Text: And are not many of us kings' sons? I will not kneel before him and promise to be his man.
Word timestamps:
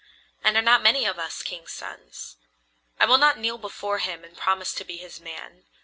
And 0.43 0.57
are 0.57 0.63
not 0.63 0.81
many 0.81 1.05
of 1.05 1.19
us 1.19 1.43
kings' 1.43 1.73
sons? 1.73 2.37
I 2.99 3.05
will 3.05 3.19
not 3.19 3.37
kneel 3.37 3.59
before 3.59 3.99
him 3.99 4.23
and 4.23 4.35
promise 4.35 4.73
to 4.73 4.83
be 4.83 4.97
his 4.97 5.19
man. 5.19 5.65